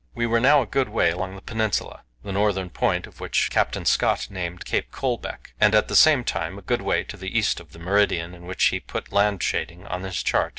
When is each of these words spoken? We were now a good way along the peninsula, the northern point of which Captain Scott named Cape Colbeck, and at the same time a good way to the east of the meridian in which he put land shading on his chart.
We 0.15 0.25
were 0.25 0.39
now 0.39 0.63
a 0.63 0.65
good 0.65 0.89
way 0.89 1.11
along 1.11 1.35
the 1.35 1.43
peninsula, 1.43 2.01
the 2.23 2.31
northern 2.31 2.71
point 2.71 3.05
of 3.05 3.19
which 3.19 3.51
Captain 3.51 3.85
Scott 3.85 4.31
named 4.31 4.65
Cape 4.65 4.89
Colbeck, 4.91 5.53
and 5.61 5.75
at 5.75 5.89
the 5.89 5.95
same 5.95 6.23
time 6.23 6.57
a 6.57 6.63
good 6.63 6.81
way 6.81 7.03
to 7.03 7.17
the 7.17 7.37
east 7.37 7.59
of 7.59 7.71
the 7.71 7.77
meridian 7.77 8.33
in 8.33 8.47
which 8.47 8.63
he 8.63 8.79
put 8.79 9.13
land 9.13 9.43
shading 9.43 9.85
on 9.85 10.01
his 10.01 10.23
chart. 10.23 10.49